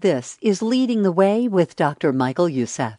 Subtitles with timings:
[0.00, 2.12] This is Leading the Way with Dr.
[2.12, 2.94] Michael Youssef.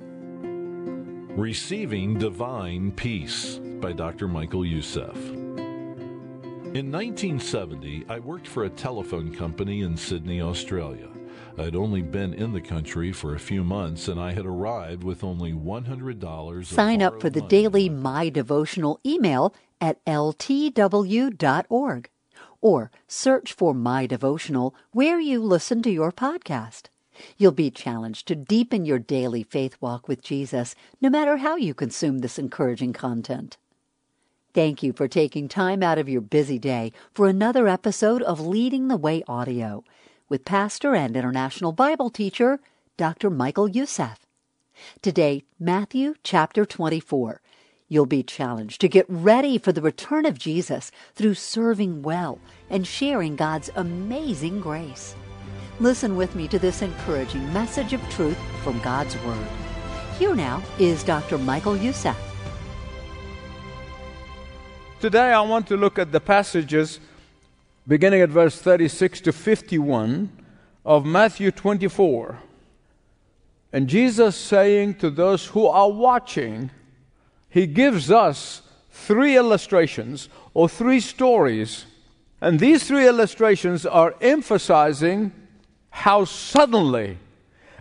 [0.00, 4.26] Receiving Divine Peace by Dr.
[4.26, 5.14] Michael Youssef.
[6.74, 11.08] In 1970, I worked for a telephone company in Sydney, Australia.
[11.56, 15.22] I'd only been in the country for a few months and I had arrived with
[15.22, 16.66] only $100.
[16.66, 22.10] Sign up for the daily My Devotional email at ltw.org
[22.60, 26.86] or search for My Devotional where you listen to your podcast.
[27.36, 31.74] You'll be challenged to deepen your daily faith walk with Jesus, no matter how you
[31.74, 33.56] consume this encouraging content.
[34.52, 38.88] Thank you for taking time out of your busy day for another episode of Leading
[38.88, 39.84] the Way Audio
[40.28, 42.58] with pastor and international Bible teacher
[42.96, 43.30] Dr.
[43.30, 44.26] Michael Youssef.
[45.02, 47.40] Today, Matthew chapter 24.
[47.92, 52.38] You'll be challenged to get ready for the return of Jesus through serving well
[52.70, 55.16] and sharing God's amazing grace.
[55.80, 59.44] Listen with me to this encouraging message of truth from God's Word.
[60.20, 61.36] Here now is Dr.
[61.36, 62.16] Michael Youssef.
[65.00, 67.00] Today I want to look at the passages
[67.88, 70.30] beginning at verse 36 to 51
[70.84, 72.38] of Matthew 24.
[73.72, 76.70] And Jesus saying to those who are watching,
[77.50, 81.84] He gives us three illustrations or three stories.
[82.40, 85.32] And these three illustrations are emphasizing
[85.90, 87.18] how suddenly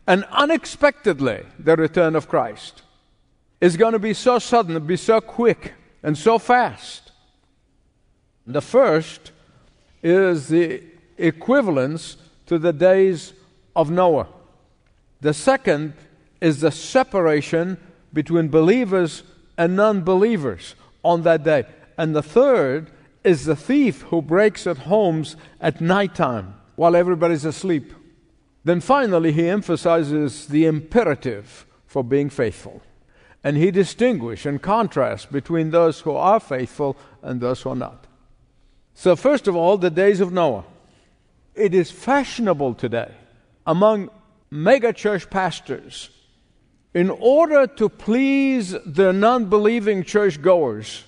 [0.08, 2.81] and unexpectedly the return of Christ
[3.61, 7.11] is going to be so sudden, be so quick, and so fast.
[8.48, 9.31] The first
[10.02, 10.81] is the
[11.17, 12.17] equivalence
[12.48, 13.33] to the days
[13.76, 14.28] of Noah.
[15.22, 15.94] The second
[16.42, 17.78] is the separation
[18.14, 19.23] between believers
[19.60, 21.66] and non believers on that day.
[21.98, 22.90] And the third
[23.24, 27.94] is the thief who breaks at homes at nighttime while everybody's asleep.
[28.64, 32.82] Then finally, he emphasizes the imperative for being faithful.
[33.44, 38.08] And he distinguishes and contrasts between those who are faithful and those who are not.
[38.94, 40.64] So, first of all, the days of Noah.
[41.56, 43.12] It is fashionable today
[43.67, 44.10] among
[44.52, 46.10] megachurch pastors,
[46.94, 51.04] in order to please the non believing churchgoers,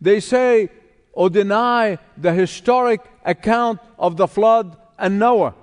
[0.00, 0.68] they say
[1.12, 5.54] or deny the historic account of the flood and Noah.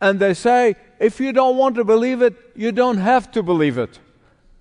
[0.00, 3.78] And they say, if you don't want to believe it, you don't have to believe
[3.78, 3.98] it.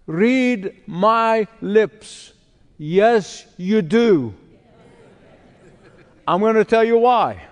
[0.06, 2.34] Read my lips.
[2.78, 4.34] Yes, you do.
[6.28, 7.44] I'm going to tell you why.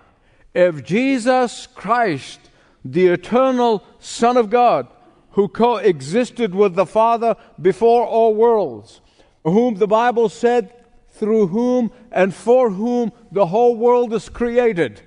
[0.54, 2.40] If Jesus Christ,
[2.84, 4.88] the eternal Son of God,
[5.32, 9.02] who coexisted with the Father before all worlds,
[9.44, 10.74] whom the Bible said,
[11.10, 15.02] through whom and for whom the whole world is created,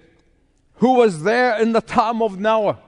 [0.74, 2.78] who was there in the time of Noah.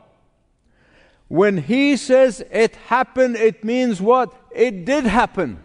[1.29, 4.33] When he says it happened, it means what?
[4.51, 5.63] It did happen.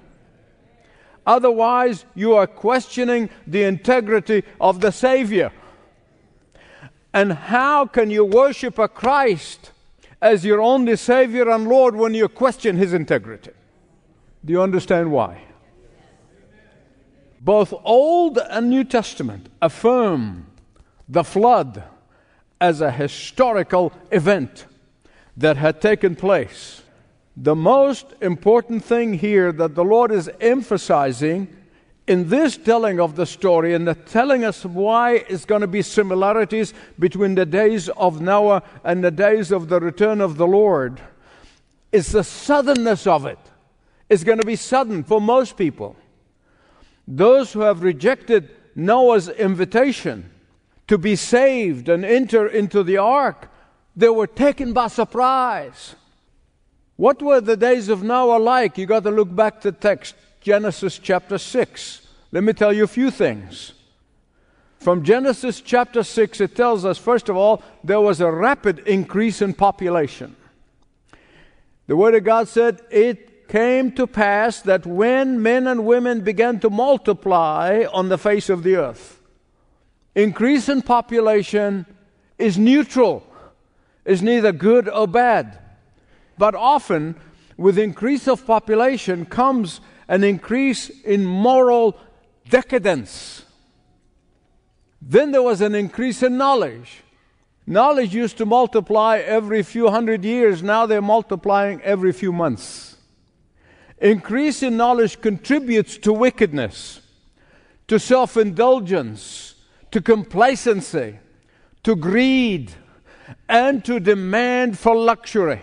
[1.26, 5.52] Otherwise, you are questioning the integrity of the Savior.
[7.14, 9.72] And how can you worship a Christ
[10.22, 13.52] as your only Savior and Lord when you question His integrity?
[14.46, 15.42] Do you understand why?
[17.40, 20.46] Both Old and New Testament affirm
[21.10, 21.84] the flood
[22.60, 24.68] as a historical event
[25.36, 26.84] that had taken place.
[27.36, 31.48] The most important thing here that the Lord is emphasizing
[32.12, 35.82] in this telling of the story and the telling us why it's going to be
[35.82, 41.00] similarities between the days of Noah and the days of the return of the Lord
[41.94, 43.40] is the suddenness of it.
[44.10, 45.96] It's going to be sudden for most people.
[47.08, 50.32] Those who have rejected Noah's invitation
[50.90, 53.50] to be saved and enter into the ark,
[53.96, 55.96] they were taken by surprise.
[56.98, 58.78] What were the days of Noah like?
[58.78, 62.01] You got to look back to text, Genesis chapter 6.
[62.32, 63.74] Let me tell you a few things.
[64.80, 69.42] From Genesis chapter 6, it tells us, first of all, there was a rapid increase
[69.42, 70.36] in population.
[71.88, 76.60] The Word of God said, It came to pass that when men and women began
[76.62, 79.20] to multiply on the face of the earth,
[80.16, 81.86] increase in population
[82.38, 83.24] is neutral,
[84.06, 85.60] is neither good or bad.
[86.38, 87.16] But often,
[87.58, 92.00] with increase of population comes an increase in moral
[92.52, 93.44] decadence.
[95.02, 97.02] Then there was an increase in knowledge.
[97.66, 102.98] Knowledge used to multiply every few hundred years, now they're multiplying every few months.
[104.00, 107.02] Increase in knowledge contributes to wickedness,
[107.88, 109.56] to self indulgence,
[109.92, 111.20] to complacency,
[111.84, 112.72] to greed,
[113.48, 115.62] and to demand for luxury.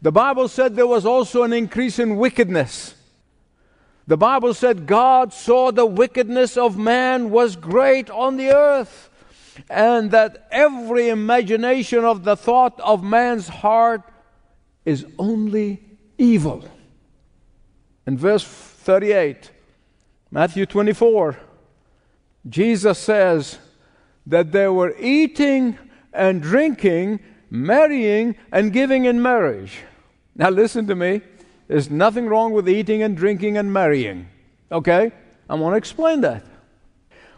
[0.00, 2.94] The Bible said there was also an increase in wickedness.
[4.06, 9.08] The Bible said God saw the wickedness of man was great on the earth,
[9.70, 14.02] and that every imagination of the thought of man's heart
[14.84, 15.82] is only
[16.18, 16.64] evil.
[18.06, 19.50] In verse 38,
[20.30, 21.38] Matthew 24,
[22.48, 23.58] Jesus says
[24.26, 25.78] that they were eating
[26.12, 27.20] and drinking,
[27.50, 29.78] marrying and giving in marriage.
[30.34, 31.20] Now, listen to me.
[31.68, 34.28] There's nothing wrong with eating and drinking and marrying.
[34.70, 35.12] Okay?
[35.48, 36.44] I want to explain that.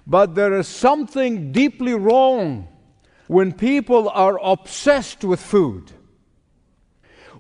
[0.07, 2.69] But there is something deeply wrong
[3.27, 5.93] when people are obsessed with food.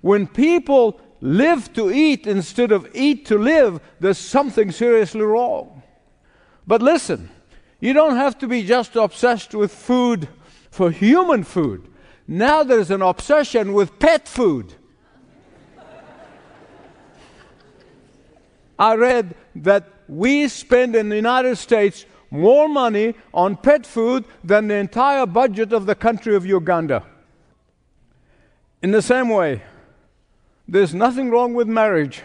[0.00, 5.82] When people live to eat instead of eat to live, there's something seriously wrong.
[6.66, 7.30] But listen,
[7.80, 10.28] you don't have to be just obsessed with food
[10.70, 11.88] for human food.
[12.26, 14.74] Now there's an obsession with pet food.
[18.84, 24.68] I read that we spend in the United States more money on pet food than
[24.68, 27.02] the entire budget of the country of Uganda.
[28.82, 29.62] In the same way,
[30.68, 32.22] there's nothing wrong with marriage.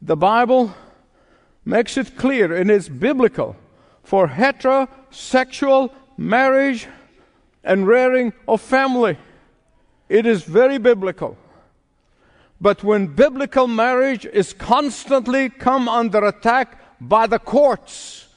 [0.00, 0.74] The Bible
[1.66, 3.54] makes it clear, and it's biblical,
[4.02, 6.88] for heterosexual marriage
[7.62, 9.18] and rearing of family.
[10.08, 11.36] It is very biblical.
[12.62, 18.28] But when biblical marriage is constantly come under attack by the courts,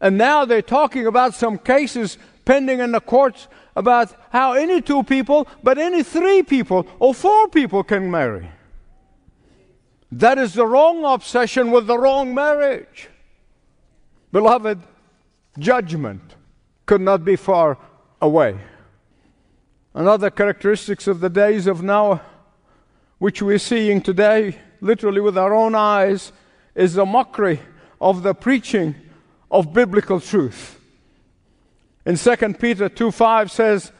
[0.00, 3.46] and Noah they're talking about some cases pending in the courts
[3.76, 8.50] about how any two people, but any three people or four people can marry.
[10.10, 13.08] That is the wrong obsession with the wrong marriage.
[14.32, 14.80] Beloved,
[15.60, 16.34] judgment
[16.86, 17.78] could not be far
[18.20, 18.58] away.
[19.94, 22.20] Another characteristics of the days of now,
[23.22, 26.32] which we're seeing today, literally with our own eyes,
[26.74, 27.60] is a mockery
[28.00, 28.96] of the preaching
[29.48, 30.80] of biblical truth.
[32.04, 33.92] In 2 Peter 2 5 says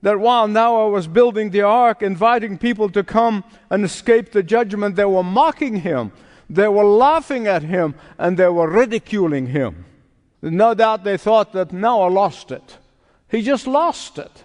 [0.00, 4.96] that while Noah was building the ark, inviting people to come and escape the judgment,
[4.96, 6.10] they were mocking him,
[6.48, 9.84] they were laughing at him, and they were ridiculing him.
[10.40, 12.78] No doubt they thought that Noah lost it.
[13.28, 14.44] He just lost it.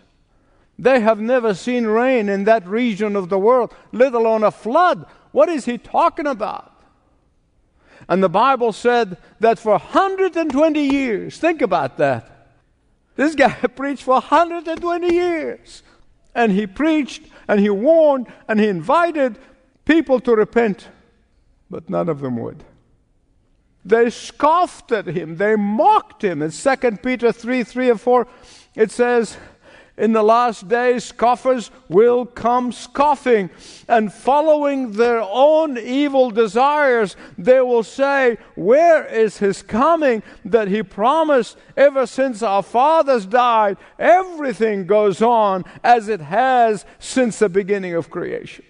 [0.79, 5.05] They have never seen rain in that region of the world, let alone a flood.
[5.33, 6.73] What is he talking about?
[8.07, 12.47] And the Bible said that for 120 years, think about that.
[13.17, 15.83] This guy preached for 120 years.
[16.33, 19.37] And he preached and he warned and he invited
[19.83, 20.87] people to repent,
[21.69, 22.63] but none of them would.
[23.83, 26.41] They scoffed at him, they mocked him.
[26.41, 28.27] In 2 Peter 3 3 and 4,
[28.75, 29.35] it says,
[29.99, 33.49] in the last days, scoffers will come scoffing
[33.87, 37.17] and following their own evil desires.
[37.37, 43.75] They will say, Where is his coming that he promised ever since our fathers died?
[43.99, 48.63] Everything goes on as it has since the beginning of creation.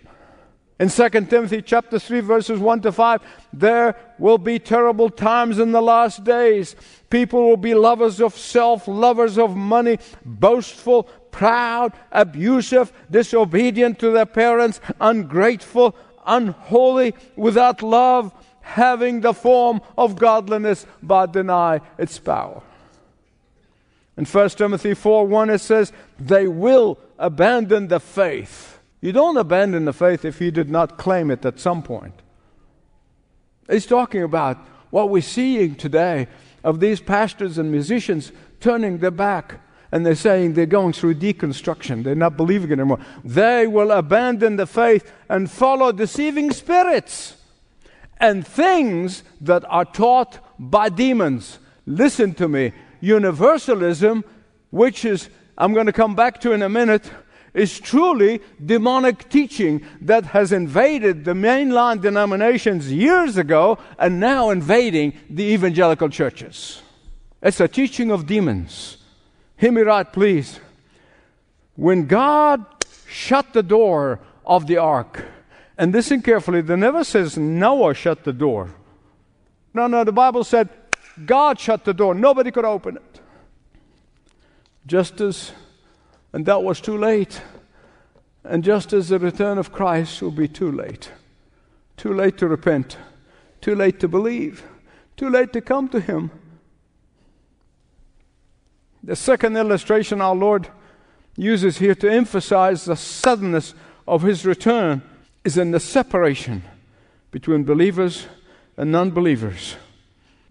[0.80, 3.22] In 2 Timothy chapter 3 verses 1 to 5,
[3.52, 6.74] there will be terrible times in the last days.
[7.10, 14.26] People will be lovers of self, lovers of money, boastful, proud, abusive, disobedient to their
[14.26, 15.96] parents, ungrateful,
[16.26, 22.62] unholy, without love, having the form of godliness but deny its power.
[24.18, 29.86] In 1 Timothy 4 1, it says, They will abandon the faith you don't abandon
[29.86, 32.22] the faith if you did not claim it at some point.
[33.70, 34.58] He's talking about
[34.90, 36.28] what we're seeing today
[36.64, 42.04] of these pastors and musicians turning their back and they're saying they're going through deconstruction.
[42.04, 43.00] They're not believing anymore.
[43.24, 47.38] They will abandon the faith and follow deceiving spirits
[48.20, 51.60] and things that are taught by demons.
[51.86, 52.74] Listen to me.
[53.02, 54.24] Universalism,
[54.72, 57.10] which is, I'm going to come back to in a minute,
[57.54, 65.14] is truly demonic teaching that has invaded the mainline denominations years ago and now invading
[65.30, 66.82] the evangelical churches.
[67.42, 68.98] It's a teaching of demons.
[69.60, 70.60] Hear me right, please.
[71.76, 72.66] When God
[73.08, 75.26] shut the door of the ark,
[75.78, 78.70] and listen carefully, the never says Noah shut the door.
[79.74, 80.70] No, no, the Bible said
[81.26, 82.14] God shut the door.
[82.14, 83.22] Nobody could open it.
[84.88, 85.52] Just as
[86.32, 87.42] and that was too late.
[88.44, 91.12] And just as the return of Christ will be too late.
[91.98, 92.98] Too late to repent.
[93.62, 94.64] Too late to believe.
[95.18, 96.32] Too late to come to Him.
[99.04, 100.68] The second illustration our Lord
[101.38, 103.74] uses here to emphasize the suddenness
[104.08, 105.02] of his return
[105.44, 106.64] is in the separation
[107.32, 108.28] between believers
[108.76, 109.76] and non believers,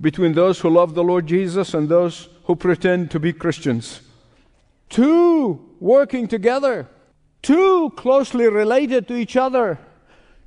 [0.00, 4.00] between those who love the Lord Jesus and those who pretend to be Christians.
[4.88, 6.88] Two working together,
[7.42, 9.78] two closely related to each other,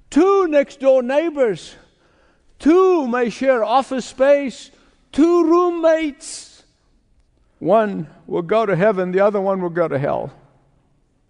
[0.10, 1.76] two next door neighbors,
[2.58, 4.72] two may share office space,
[5.12, 6.51] two roommates.
[7.62, 10.34] One will go to heaven, the other one will go to hell.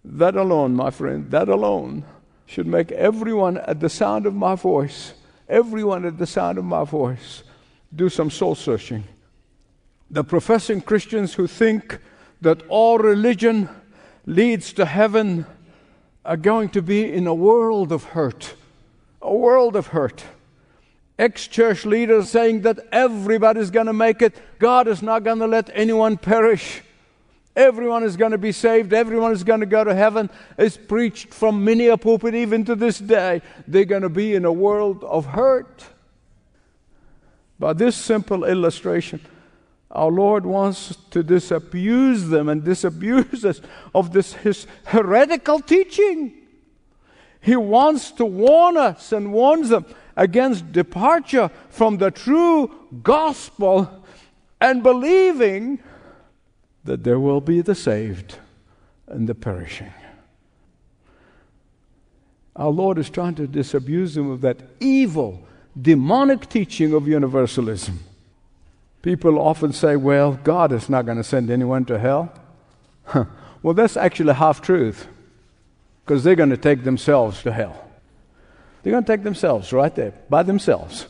[0.02, 2.06] That alone, my friend, that alone
[2.46, 5.12] should make everyone at the sound of my voice,
[5.46, 7.42] everyone at the sound of my voice,
[7.94, 9.04] do some soul searching.
[10.10, 11.98] The professing Christians who think
[12.40, 13.68] that all religion
[14.24, 15.44] leads to heaven
[16.24, 18.54] are going to be in a world of hurt.
[19.20, 20.24] A world of hurt.
[21.18, 25.46] Ex church leaders saying that everybody's going to make it, God is not going to
[25.46, 26.82] let anyone perish.
[27.54, 28.94] Everyone is going to be saved.
[28.94, 30.30] Everyone is going to go to heaven.
[30.56, 33.42] It's preached from many a pulpit even to this day.
[33.68, 35.84] They're going to be in a world of hurt.
[37.58, 39.20] By this simple illustration,
[39.90, 43.60] our Lord wants to disabuse them and disabuse us
[43.94, 46.32] of this his heretical teaching.
[47.42, 49.84] He wants to warn us and warns them
[50.16, 52.70] against departure from the true
[53.02, 54.04] gospel
[54.60, 55.78] and believing
[56.84, 58.38] that there will be the saved
[59.06, 59.92] and the perishing.
[62.54, 65.42] Our Lord is trying to disabuse them of that evil,
[65.80, 68.00] demonic teaching of universalism.
[69.00, 72.32] People often say, well, God is not going to send anyone to hell.
[73.62, 75.08] well, that's actually half truth
[76.04, 77.81] because they're going to take themselves to hell.
[78.82, 81.06] They're going to take themselves right there by themselves.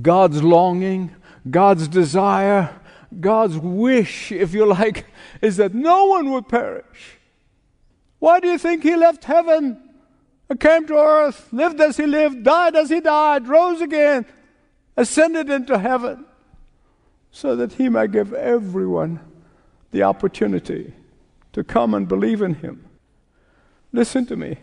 [0.00, 1.14] God's longing,
[1.48, 2.70] God's desire,
[3.20, 5.06] God's wish, if you like,
[5.40, 7.18] is that no one would perish.
[8.18, 9.80] Why do you think He left heaven
[10.48, 14.26] and came to earth, lived as He lived, died as He died, rose again,
[14.96, 16.26] ascended into heaven?
[17.30, 19.20] So that He might give everyone
[19.90, 20.92] the opportunity
[21.52, 22.84] to come and believe in Him.
[23.92, 24.58] Listen to me.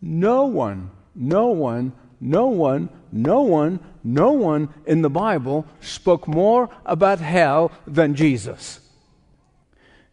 [0.00, 6.70] No one, no one, no one, no one no one in the Bible spoke more
[6.86, 8.80] about hell than Jesus.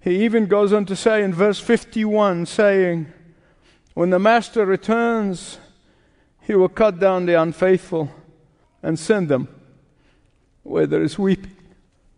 [0.02, 3.08] He even goes on to say in verse 51, saying,
[3.94, 5.60] When the Master returns,
[6.42, 8.12] he will cut down the unfaithful
[8.84, 9.48] and send them
[10.64, 11.56] where there is weeping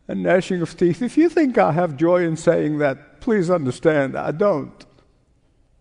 [0.07, 1.01] and gnashing of teeth.
[1.03, 4.85] If you think I have joy in saying that, please understand, I don't.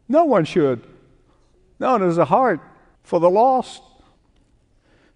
[0.08, 0.86] No one should.
[1.78, 2.60] No has a heart
[3.02, 3.82] for the lost.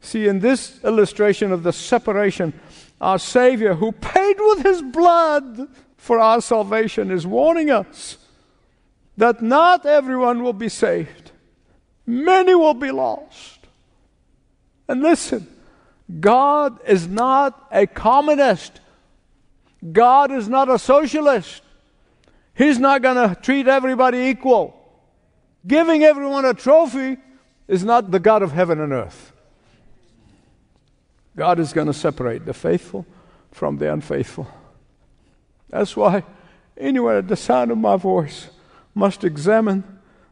[0.00, 2.58] See, in this illustration of the separation,
[3.00, 8.16] our Savior, who paid with his blood for our salvation, is warning us
[9.16, 11.32] that not everyone will be saved,
[12.06, 13.58] many will be lost.
[14.88, 15.46] And listen,
[16.18, 18.80] God is not a communist,
[19.92, 21.62] God is not a socialist.
[22.54, 24.79] He's not going to treat everybody equal.
[25.66, 27.18] Giving everyone a trophy
[27.68, 29.32] is not the God of heaven and earth.
[31.36, 33.06] God is going to separate the faithful
[33.52, 34.48] from the unfaithful.
[35.68, 36.24] That's why
[36.76, 38.48] anyone at the sound of my voice
[38.94, 39.84] must examine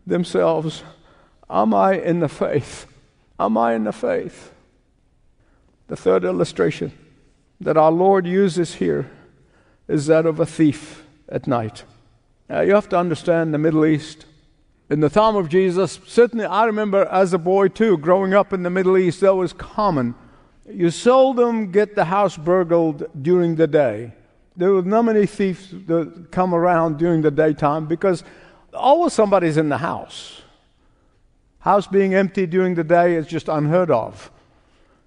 [0.07, 0.83] themselves.
[1.49, 2.87] Am I in the faith?
[3.39, 4.53] Am I in the faith?
[5.87, 6.93] The third illustration
[7.61, 9.11] that our Lord uses here
[9.87, 11.85] is that of a thief at night.
[12.49, 14.27] Now, you have to understand the Middle East.
[14.91, 18.63] In the time of Jesus, certainly I remember as a boy too, growing up in
[18.63, 20.15] the Middle East, that was common
[20.71, 24.13] you seldom get the house burgled during the day.
[24.57, 28.25] There were not many thieves that come around during the daytime because
[28.75, 30.43] always somebody's in the house.
[31.61, 34.31] House being empty during the day is just unheard of.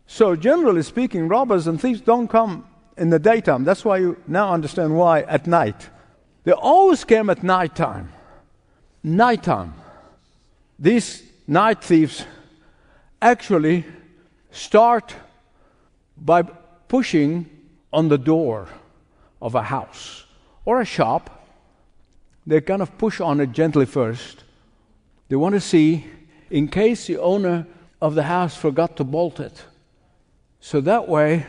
[0.07, 3.63] So, generally speaking, robbers and thieves don't come in the daytime.
[3.63, 5.89] That's why you now understand why at night.
[6.43, 8.11] They always came at nighttime.
[9.03, 9.73] Nighttime.
[10.77, 12.25] These night thieves
[13.21, 13.85] actually
[14.51, 15.15] start
[16.17, 16.43] by
[16.87, 17.49] pushing
[17.91, 18.67] on the door
[19.41, 20.25] of a house
[20.65, 21.47] or a shop.
[22.45, 24.43] They kind of push on it gently first.
[25.29, 26.05] They want to see
[26.49, 27.65] in case the owner
[28.01, 29.63] of the house forgot to bolt it.
[30.59, 31.45] So that way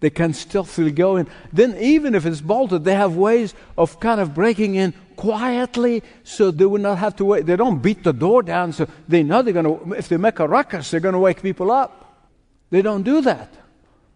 [0.00, 1.26] they can stealthily go in.
[1.52, 6.50] Then, even if it's bolted, they have ways of kind of breaking in quietly so
[6.50, 7.46] they will not have to wait.
[7.46, 10.38] They don't beat the door down, so they know they're going to, if they make
[10.38, 12.28] a ruckus, they're going to wake people up.
[12.70, 13.54] They don't do that.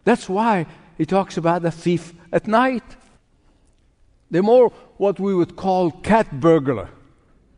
[0.05, 0.67] That's why
[0.99, 2.85] he talks about the thief at night.
[4.31, 6.91] They're more what we would call cat burglar.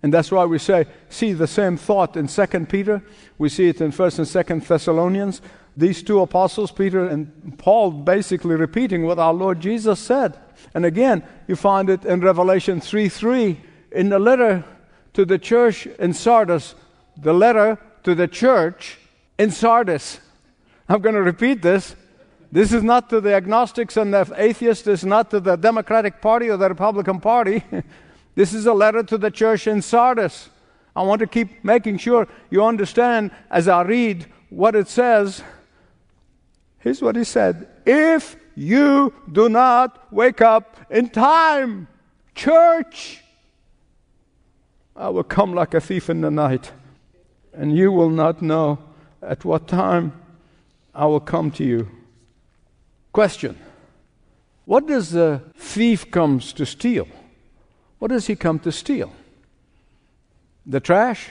[0.02, 3.02] And that's why we say, see the same thought in 2 Peter.
[3.38, 5.41] We see it in 1st and 2nd Thessalonians.
[5.76, 10.38] These two apostles, Peter and Paul, basically repeating what our Lord Jesus said.
[10.75, 13.61] And again, you find it in Revelation 3 3.
[13.93, 14.64] In the letter
[15.14, 16.75] to the church in Sardis,
[17.17, 18.99] the letter to the church
[19.38, 20.21] in Sardis.
[20.88, 21.97] I'm going to repeat this.
[22.50, 24.85] This is not to the agnostics and the atheists.
[24.85, 27.64] This is not to the Democratic Party or the Republican Party.
[28.35, 30.50] this is a letter to the church in Sardis.
[30.95, 35.43] I want to keep making sure you understand as I read what it says.
[36.83, 41.89] Here's what he said If you do not wake up in time,
[42.35, 43.23] church,
[44.95, 46.73] I will come like a thief in the night,
[47.55, 48.79] and you will not know
[49.23, 50.12] at what time
[50.95, 51.89] I will come to you.
[53.12, 53.57] Question
[54.65, 57.07] What does the thief comes to steal?
[58.01, 59.12] What does he come to steal?
[60.67, 61.31] The trash?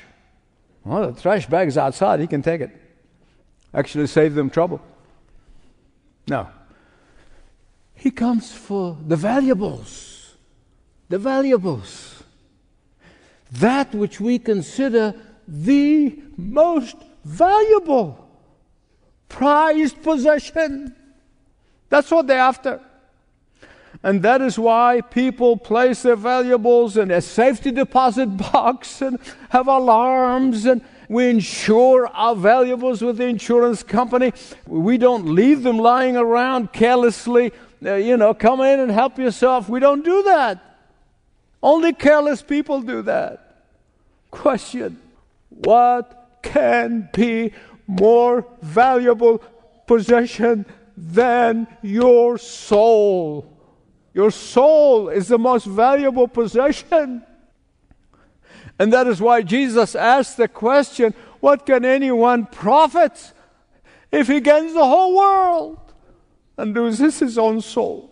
[0.85, 2.71] Well, the trash bag's outside, he can take it.
[3.73, 4.81] Actually, save them trouble.
[6.31, 6.47] No.
[7.93, 10.33] He comes for the valuables.
[11.09, 12.23] The valuables.
[13.51, 15.13] That which we consider
[15.45, 16.95] the most
[17.25, 18.29] valuable,
[19.27, 20.95] prized possession.
[21.89, 22.79] That's what they're after.
[24.01, 29.19] And that is why people place their valuables in a safety deposit box and
[29.49, 30.81] have alarms and
[31.11, 34.31] we insure our valuables with the insurance company.
[34.65, 37.51] We don't leave them lying around carelessly.
[37.85, 39.67] Uh, you know, come in and help yourself.
[39.67, 40.63] We don't do that.
[41.61, 43.65] Only careless people do that.
[44.31, 45.01] Question
[45.49, 47.51] What can be
[47.87, 49.39] more valuable
[49.87, 50.65] possession
[50.95, 53.51] than your soul?
[54.13, 57.25] Your soul is the most valuable possession.
[58.81, 63.31] And that is why Jesus asked the question what can anyone profit
[64.11, 65.93] if he gains the whole world
[66.57, 68.09] and loses his own soul?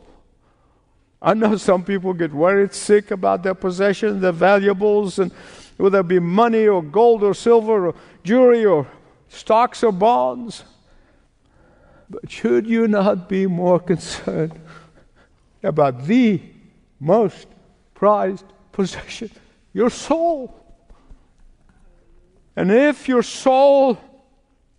[1.24, 5.32] I know some people get worried sick about their possessions, their valuables, and
[5.78, 8.86] whether it be money or gold or silver or jewelry or
[9.28, 10.66] stocks or bonds.
[12.12, 14.60] But should you not be more concerned
[15.64, 16.40] about the
[17.00, 17.48] most
[17.96, 19.32] prized possession,
[19.74, 20.58] your soul?
[22.60, 23.98] And if your soul,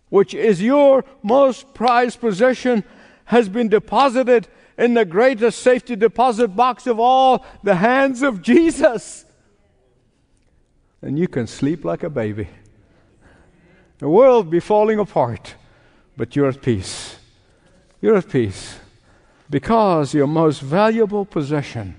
[0.09, 2.83] which is your most prized possession,
[3.25, 9.25] has been deposited in the greatest safety deposit box of all, the hands of Jesus,
[11.01, 12.49] then you can sleep like a baby.
[13.97, 15.55] The world be falling apart,
[16.15, 17.17] but you're at peace.
[17.99, 18.77] You're at peace
[19.49, 21.95] because your most valuable possession,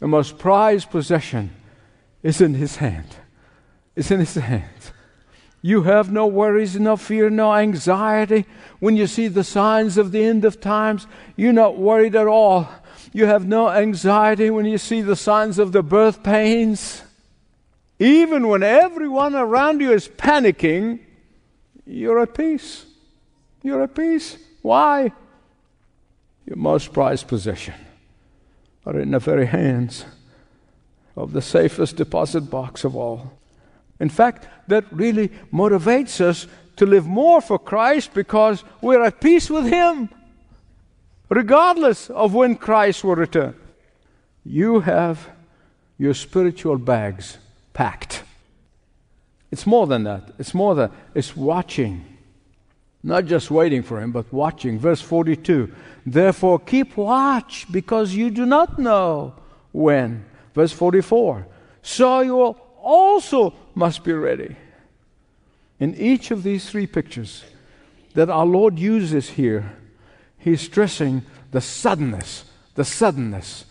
[0.00, 1.50] the most prized possession,
[2.22, 3.16] is in His hand.
[3.94, 4.64] It's in His hand.
[5.60, 8.46] You have no worries, no fear, no anxiety.
[8.78, 12.68] When you see the signs of the end of times, you're not worried at all.
[13.12, 17.02] You have no anxiety when you see the signs of the birth pains.
[17.98, 21.00] Even when everyone around you is panicking,
[21.84, 22.86] you're at peace.
[23.62, 24.38] You're at peace.
[24.62, 25.12] Why?
[26.46, 27.74] Your most prized possession
[28.86, 30.04] are in the very hands
[31.16, 33.37] of the safest deposit box of all.
[34.00, 39.50] In fact, that really motivates us to live more for Christ because we're at peace
[39.50, 40.08] with Him,
[41.28, 43.54] regardless of when Christ will return.
[44.44, 45.28] You have
[45.98, 47.38] your spiritual bags
[47.74, 48.22] packed.
[49.50, 50.32] It's more than that.
[50.38, 52.04] It's more than it's watching.
[53.02, 54.78] Not just waiting for him, but watching.
[54.78, 55.72] Verse 42
[56.04, 59.34] Therefore, keep watch because you do not know
[59.72, 60.24] when.
[60.54, 61.46] Verse 44
[61.82, 62.56] So you
[62.88, 64.56] also must be ready.
[65.78, 67.44] In each of these three pictures
[68.14, 69.76] that our Lord uses here,
[70.38, 73.66] He's stressing the suddenness, the suddenness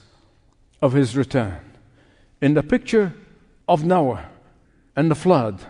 [0.82, 1.60] of His return.
[2.42, 3.14] In the picture
[3.68, 4.30] of Noah
[4.96, 5.62] and the flood,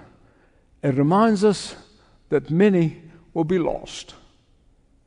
[0.83, 1.75] it reminds us
[2.29, 3.01] that many
[3.33, 4.15] will be lost.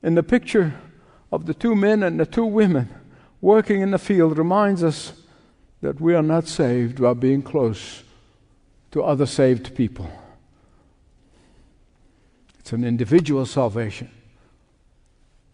[0.02, 0.74] In the picture
[1.30, 2.88] of the two men and the two women
[3.42, 5.12] working in the field, reminds us
[5.82, 8.02] that we are not saved by being close
[8.90, 10.10] to other saved people.
[12.58, 14.10] It's an individual salvation.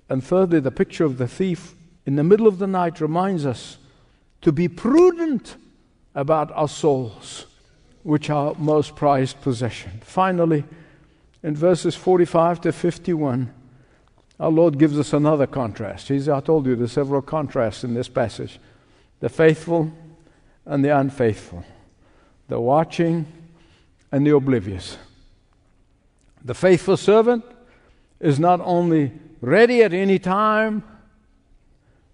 [0.08, 3.78] And thirdly, the picture of the thief in the middle of the night reminds us
[4.42, 5.56] to be prudent
[6.14, 7.46] about our souls,
[8.02, 10.00] which are most prized possession.
[10.02, 10.64] Finally,
[11.42, 13.52] in verses 45 to 51,
[14.38, 16.08] our Lord gives us another contrast.
[16.08, 18.58] He's, I told you there's several contrasts in this passage.
[19.20, 19.90] the faithful
[20.66, 21.64] and the unfaithful,
[22.48, 23.26] the watching
[24.12, 24.96] and the oblivious.
[26.44, 27.44] The faithful servant
[28.20, 30.82] is not only ready at any time,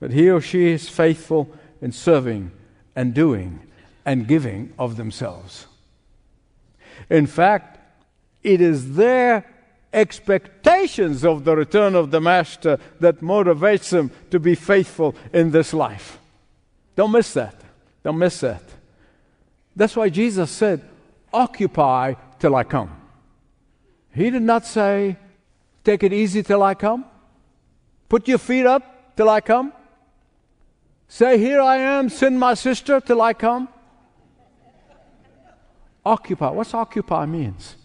[0.00, 1.48] but he or she is faithful
[1.80, 2.50] in serving
[2.96, 3.60] and doing
[4.04, 5.66] and giving of themselves.
[7.08, 7.78] In fact,
[8.42, 9.44] it is their
[9.92, 15.72] expectations of the return of the Master that motivates them to be faithful in this
[15.74, 16.18] life.
[16.96, 17.54] Don't miss that.
[18.02, 18.62] Don't miss that.
[19.74, 20.82] That's why Jesus said,
[21.32, 22.90] Occupy till I come.
[24.14, 25.16] He did not say,
[25.84, 27.04] Take it easy till I come.
[28.08, 29.72] Put your feet up till I come.
[31.08, 33.68] Say, Here I am, send my sister till I come.
[36.04, 36.50] Occupy.
[36.50, 37.76] What's occupy means?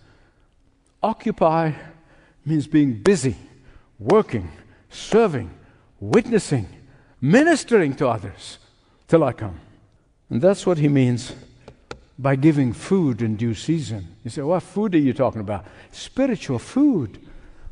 [1.02, 1.72] Occupy
[2.44, 3.36] means being busy,
[4.00, 4.50] working,
[4.90, 5.52] serving,
[6.00, 6.68] witnessing,
[7.22, 8.58] ministering to others
[9.08, 9.60] till I come.
[10.30, 11.34] And that's what he means
[12.20, 14.16] by giving food in due season.
[14.24, 15.66] You say, What food are you talking about?
[15.92, 17.20] Spiritual food.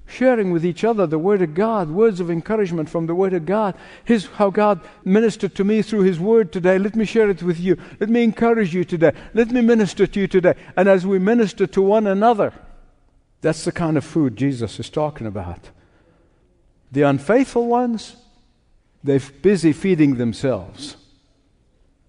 [0.08, 3.47] Sharing with each other the Word of God, words of encouragement from the Word of
[3.47, 3.73] God.
[4.03, 6.77] His, how God ministered to me through His Word today.
[6.77, 7.75] Let me share it with you.
[7.99, 9.13] Let me encourage you today.
[9.34, 10.53] Let me minister to you today.
[10.77, 12.53] And as we minister to one another,
[13.41, 15.71] that's the kind of food Jesus is talking about.
[16.91, 18.15] The unfaithful ones,
[19.03, 20.97] they're busy feeding themselves.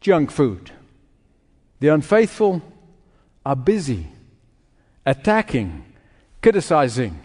[0.02, 0.70] Junk food.
[1.80, 2.62] The unfaithful
[3.44, 4.08] are busy
[5.04, 5.84] attacking,
[6.42, 7.18] criticizing,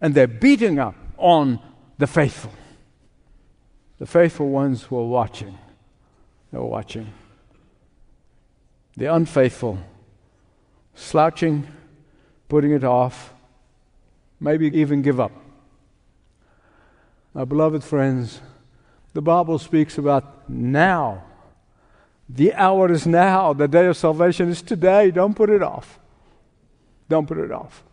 [0.00, 1.60] and they're beating up on
[1.98, 2.52] the faithful.
[3.98, 5.56] The faithful ones were watching.
[6.50, 7.12] They were watching.
[8.96, 9.78] The unfaithful,
[10.94, 11.66] slouching,
[12.48, 13.34] putting it off,
[14.40, 15.32] maybe even give up.
[17.34, 18.40] My beloved friends,
[19.12, 21.24] the Bible speaks about now.
[22.28, 23.52] The hour is now.
[23.52, 25.10] The day of salvation is today.
[25.10, 25.98] Don't put it off.
[27.08, 27.84] Don't put it off.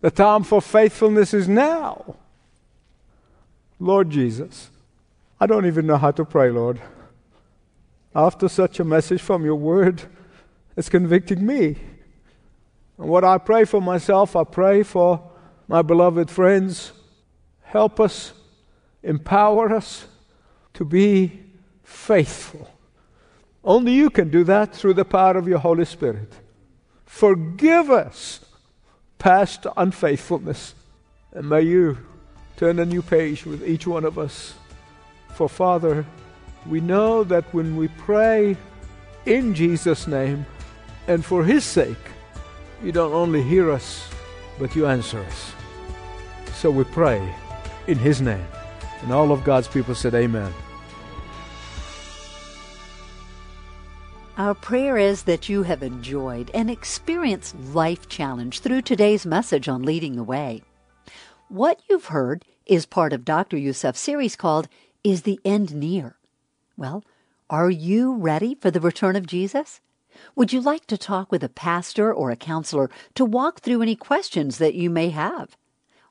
[0.00, 2.16] The time for faithfulness is now.
[3.78, 4.70] Lord Jesus,
[5.38, 6.80] I don't even know how to pray, Lord.
[8.14, 10.02] After such a message from your word,
[10.76, 11.76] it's convicting me.
[12.98, 15.30] And what I pray for myself, I pray for
[15.68, 16.92] my beloved friends.
[17.62, 18.32] Help us,
[19.02, 20.06] empower us
[20.74, 21.40] to be
[21.82, 22.70] faithful.
[23.66, 26.32] Only you can do that through the power of your Holy Spirit.
[27.04, 28.40] Forgive us
[29.18, 30.74] past unfaithfulness.
[31.32, 31.98] And may you
[32.56, 34.54] turn a new page with each one of us.
[35.34, 36.06] For Father,
[36.64, 38.56] we know that when we pray
[39.26, 40.46] in Jesus' name
[41.08, 41.96] and for His sake,
[42.84, 44.08] you don't only hear us,
[44.60, 45.52] but you answer us.
[46.54, 47.34] So we pray
[47.88, 48.46] in His name.
[49.02, 50.52] And all of God's people said, Amen.
[54.38, 59.82] Our prayer is that you have enjoyed and experienced life challenge through today's message on
[59.82, 60.62] leading the way.
[61.48, 63.56] What you've heard is part of Dr.
[63.56, 64.68] Youssef's series called
[65.02, 66.18] Is the End Near?
[66.76, 67.02] Well,
[67.48, 69.80] are you ready for the return of Jesus?
[70.34, 73.96] Would you like to talk with a pastor or a counselor to walk through any
[73.96, 75.56] questions that you may have?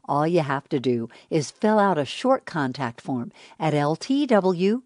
[0.05, 4.81] All you have to do is fill out a short contact form at ltw.org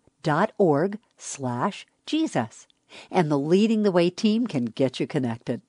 [1.17, 2.67] slash Jesus
[3.11, 5.61] and the Leading the Way team can get you connected.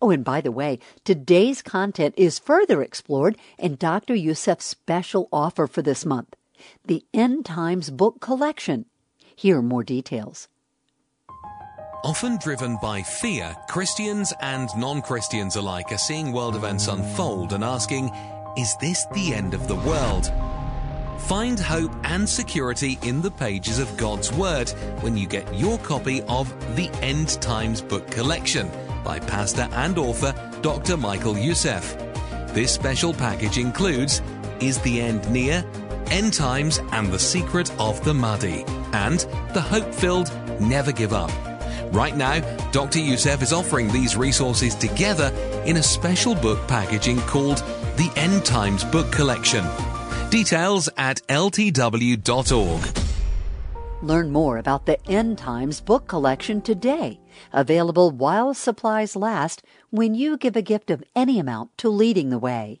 [0.00, 4.14] Oh, and by the way, today's content is further explored in Dr.
[4.14, 6.36] Youssef's special offer for this month
[6.84, 8.86] the End Times Book Collection.
[9.34, 10.48] Here are more details.
[12.04, 17.62] Often driven by fear, Christians and non Christians alike are seeing world events unfold and
[17.62, 18.10] asking,
[18.56, 20.32] is this the end of the world?
[21.26, 24.68] Find hope and security in the pages of God's Word
[25.00, 28.70] when you get your copy of The End Times Book Collection
[29.04, 30.96] by pastor and author Dr.
[30.96, 31.96] Michael Youssef.
[32.48, 34.20] This special package includes
[34.60, 35.64] Is the End Near?
[36.10, 39.20] End Times and the Secret of the Mahdi, and
[39.54, 40.30] the hope filled
[40.60, 41.30] Never Give Up.
[41.94, 42.40] Right now,
[42.72, 42.98] Dr.
[42.98, 45.32] Youssef is offering these resources together
[45.64, 47.58] in a special book packaging called
[47.96, 49.64] The End Times Book Collection.
[50.32, 52.98] Details at ltw.org.
[54.00, 57.20] Learn more about the End Times book collection today,
[57.52, 62.38] available while supplies last when you give a gift of any amount to Leading the
[62.38, 62.80] Way.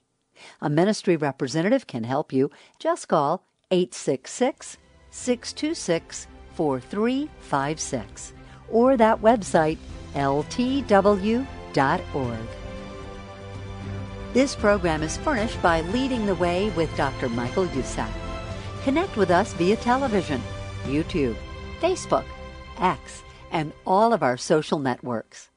[0.62, 2.50] A ministry representative can help you.
[2.78, 4.78] Just call 866
[5.10, 8.32] 626 4356
[8.70, 9.76] or that website
[10.14, 11.46] ltw.org.
[14.32, 17.28] This program is furnished by Leading the Way with Dr.
[17.28, 18.08] Michael Youssef.
[18.82, 20.40] Connect with us via television,
[20.84, 21.36] YouTube,
[21.82, 22.24] Facebook,
[22.78, 25.51] X, and all of our social networks.